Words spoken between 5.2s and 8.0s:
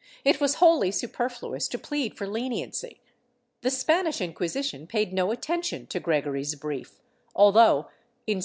attention to Gregory's brief, although, in 1629, 1